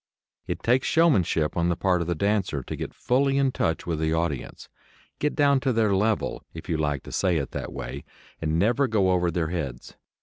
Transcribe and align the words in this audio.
It 0.47 0.63
takes 0.63 0.87
showmanship 0.87 1.55
on 1.55 1.69
the 1.69 1.75
part 1.75 2.01
of 2.01 2.07
the 2.07 2.15
dancer 2.15 2.63
to 2.63 2.75
get 2.75 2.91
fully 2.91 3.37
in 3.37 3.51
touch 3.51 3.85
with 3.85 3.99
the 3.99 4.15
audience, 4.15 4.67
get 5.19 5.35
down 5.35 5.59
to 5.59 5.71
their 5.71 5.95
level, 5.95 6.41
if 6.55 6.67
you 6.67 6.75
like 6.75 7.03
to 7.03 7.11
say 7.11 7.37
it 7.37 7.51
that 7.51 7.71
way, 7.71 8.03
and 8.41 8.57
never 8.57 8.87
go 8.87 9.11
over 9.11 9.29
their 9.29 9.49
heads. 9.49 9.93